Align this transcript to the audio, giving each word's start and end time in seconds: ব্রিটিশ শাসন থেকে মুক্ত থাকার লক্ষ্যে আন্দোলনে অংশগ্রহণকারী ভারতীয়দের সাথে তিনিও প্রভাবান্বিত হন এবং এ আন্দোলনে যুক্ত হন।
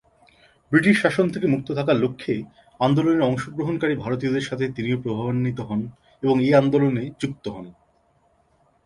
ব্রিটিশ 0.71 0.95
শাসন 1.01 1.25
থেকে 1.29 1.47
মুক্ত 1.47 1.67
থাকার 1.71 1.97
লক্ষ্যে 2.03 2.35
আন্দোলনে 2.79 3.23
অংশগ্রহণকারী 3.25 3.95
ভারতীয়দের 3.95 4.47
সাথে 4.49 4.65
তিনিও 4.75 5.01
প্রভাবান্বিত 5.03 5.59
হন 5.59 5.81
এবং 6.23 6.35
এ 6.47 6.49
আন্দোলনে 6.55 7.03
যুক্ত 7.21 7.45
হন। 7.49 7.67